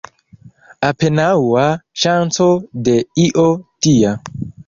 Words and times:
Apenaŭa 0.87 1.65
ŝanco 2.05 2.49
de 2.87 2.97
io 3.27 3.47
tia. 3.87 4.17